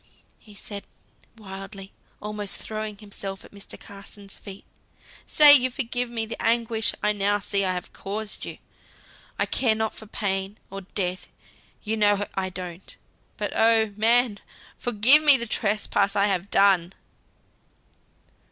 [0.55, 0.87] said
[1.35, 1.93] he wildly,
[2.23, 3.79] almost throwing himself at Mr.
[3.79, 4.65] Carson's feet,
[5.27, 8.57] "say you forgive me the anguish I now see I have caused you.
[9.37, 11.27] I care not for pain, or death,
[11.83, 12.95] you know I don't;
[13.37, 14.39] but oh, man!
[14.79, 16.93] forgive me the trespass I have done!"